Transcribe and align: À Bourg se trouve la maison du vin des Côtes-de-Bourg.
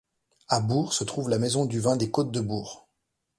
À 0.49 0.61
Bourg 0.61 0.93
se 0.93 1.03
trouve 1.03 1.29
la 1.29 1.37
maison 1.37 1.65
du 1.67 1.79
vin 1.79 1.95
des 1.95 2.09
Côtes-de-Bourg. 2.09 2.87